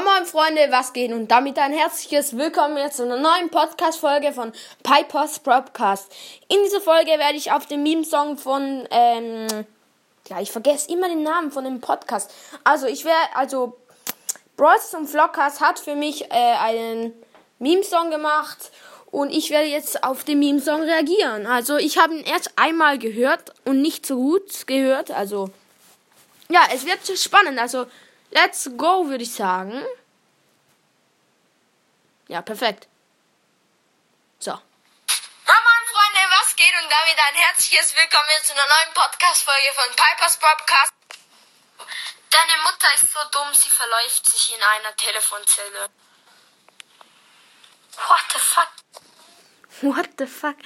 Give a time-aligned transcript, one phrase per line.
[0.00, 1.12] Moin Freunde, was geht?
[1.12, 4.50] Und damit ein herzliches Willkommen jetzt zu einer neuen Podcast-Folge von
[4.82, 6.10] Pipers Podcast.
[6.48, 9.46] In dieser Folge werde ich auf den Meme-Song von, ähm,
[10.28, 12.32] ja, ich vergesse immer den Namen von dem Podcast.
[12.64, 13.76] Also, ich werde, also,
[14.56, 17.12] Bros und Vloggcast hat für mich äh, einen
[17.58, 18.72] Meme-Song gemacht
[19.10, 21.46] und ich werde jetzt auf den Meme-Song reagieren.
[21.46, 25.10] Also, ich habe ihn erst einmal gehört und nicht so gut gehört.
[25.10, 25.50] Also,
[26.48, 27.58] ja, es wird spannend.
[27.58, 27.84] Also,
[28.34, 29.84] Let's go, würde ich sagen.
[32.28, 32.88] Ja, perfekt.
[34.38, 34.52] So.
[34.52, 36.72] Moin Freunde, was geht?
[36.82, 40.92] Und damit ein herzliches Willkommen zu einer neuen Podcast-Folge von Pipers Podcast.
[42.30, 45.90] Deine Mutter ist so dumm, sie verläuft sich in einer Telefonzelle.
[47.96, 48.72] What the fuck?
[49.82, 50.56] What the fuck?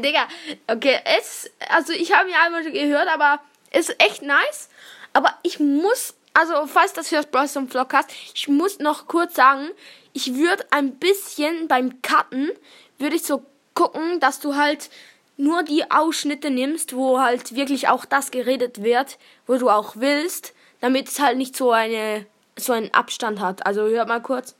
[0.00, 0.28] Digga.
[0.68, 3.40] Okay, es, also ich habe ihn einmal gehört, aber
[3.70, 4.68] es ist echt nice.
[5.12, 9.34] Aber ich muss also falls das für Bros und Vlog hast, ich muss noch kurz
[9.34, 9.70] sagen,
[10.12, 12.50] ich würde ein bisschen beim Cutten,
[12.98, 14.90] würde ich so gucken, dass du halt
[15.36, 20.52] nur die Ausschnitte nimmst, wo halt wirklich auch das geredet wird, wo du auch willst,
[20.80, 23.64] damit es halt nicht so eine so einen Abstand hat.
[23.64, 24.54] Also hört mal kurz.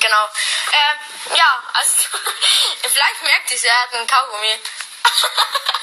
[0.00, 0.24] Genau.
[0.72, 1.92] Ähm, ja, also
[2.82, 4.54] vielleicht merkt ihr, er hat einen Kaugummi.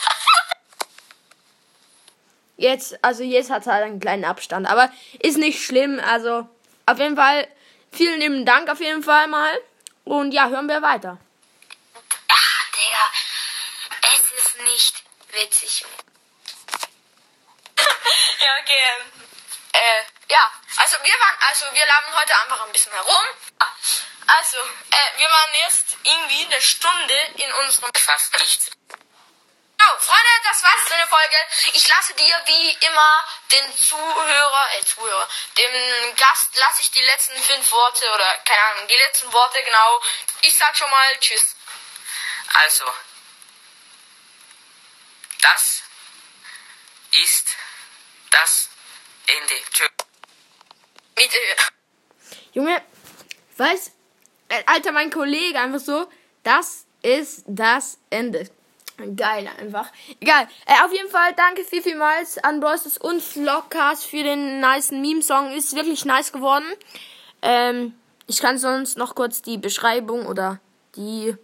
[2.64, 6.00] Jetzt, also jetzt hat es halt einen kleinen Abstand, aber ist nicht schlimm.
[6.00, 6.48] Also
[6.86, 7.46] auf jeden Fall
[7.92, 9.62] vielen lieben Dank auf jeden Fall mal.
[10.06, 11.18] Und ja, hören wir weiter.
[12.30, 13.12] Ach, Digga,
[14.16, 15.86] es ist nicht witzig.
[17.76, 18.86] ja, okay.
[19.74, 23.26] Äh, ja, also wir waren, also wir laden heute einfach ein bisschen herum.
[24.26, 28.72] Also, äh, wir waren jetzt irgendwie eine Stunde in unserem fast nichts.
[29.84, 31.38] Genau, Freunde, das war's für eine Folge.
[31.74, 37.36] Ich lasse dir wie immer den Zuhörer, äh, Zuhörer, dem Gast lasse ich die letzten
[37.38, 40.02] fünf Worte oder keine Ahnung, die letzten Worte genau.
[40.42, 41.56] Ich sag schon mal Tschüss.
[42.54, 42.86] Also,
[45.42, 45.84] das
[47.12, 47.48] ist
[48.32, 48.70] das
[49.28, 49.56] Ende.
[49.72, 49.90] Tschüss.
[51.16, 51.56] Mit, äh,
[52.54, 52.84] Junge,
[53.58, 53.92] weiß,
[54.50, 56.12] äh, Alter, mein Kollege einfach so,
[56.44, 58.50] das ist das Ende.
[58.98, 59.92] Geil einfach.
[60.20, 60.48] Egal.
[60.68, 65.52] Äh, auf jeden Fall danke viel, vielmals an Bosses und Vlogcast für den nice Meme-Song.
[65.52, 66.66] Ist wirklich nice geworden.
[67.42, 67.94] Ähm,
[68.28, 70.60] ich kann sonst noch kurz die Beschreibung oder
[70.96, 71.36] die,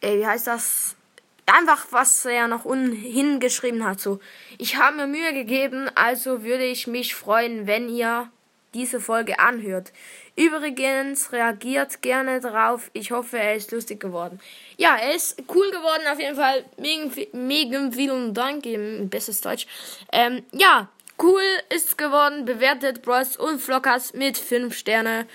[0.00, 0.94] äh, wie heißt das?
[1.46, 4.00] Einfach, was er noch unten geschrieben hat.
[4.00, 4.18] So,
[4.58, 8.30] ich habe mir Mühe gegeben, also würde ich mich freuen, wenn ihr
[8.76, 9.90] diese Folge anhört.
[10.36, 12.90] Übrigens, reagiert gerne drauf.
[12.92, 14.38] Ich hoffe, er ist lustig geworden.
[14.76, 16.64] Ja, er ist cool geworden, auf jeden Fall.
[16.76, 18.64] Mega, mega vielen Dank,
[19.10, 19.66] bestes Deutsch.
[20.12, 20.88] Ähm, ja,
[21.22, 21.42] cool
[21.74, 22.44] ist geworden.
[22.44, 25.26] Bewertet Bros und Flockers mit 5 Sterne.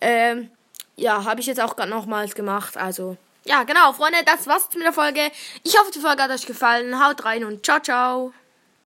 [0.00, 0.50] Ähm,
[0.96, 2.76] ja, habe ich jetzt auch gerade nochmals gemacht.
[2.76, 5.30] Also, ja, genau, Freunde, das war's mit der Folge.
[5.62, 7.00] Ich hoffe, die Folge hat euch gefallen.
[7.02, 8.32] Haut rein und ciao, ciao.